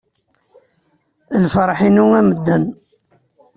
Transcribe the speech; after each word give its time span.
Lferḥ-inu 1.43 2.05
a 2.19 2.21
medden. 2.27 2.63